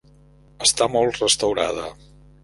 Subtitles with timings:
[0.67, 1.85] Està molt restaurada.